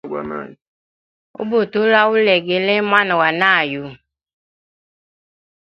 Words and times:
Ubutulwa 1.41 2.01
ulegele 2.13 2.73
mwana 2.89 3.13
gwa 3.19 3.29
nayu. 3.39 3.85